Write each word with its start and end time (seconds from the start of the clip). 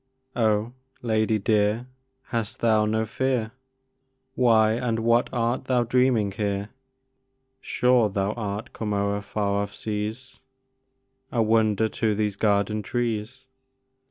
Oh, 0.35 0.73
lady 1.03 1.37
dear, 1.37 1.85
hast 2.29 2.59
thou 2.61 2.85
no 2.87 3.05
fear? 3.05 3.51
Why 4.33 4.71
and 4.73 4.97
what 5.01 5.29
art 5.31 5.65
thou 5.65 5.83
dreaming 5.83 6.31
here? 6.31 6.69
Sure 7.59 8.09
thou 8.09 8.31
art 8.33 8.73
come 8.73 8.95
o'er 8.95 9.21
far 9.21 9.61
off 9.61 9.75
seas, 9.75 10.39
A 11.31 11.43
wonder 11.43 11.87
to 11.87 12.15
these 12.15 12.35
garden 12.35 12.81
trees! 12.81 13.45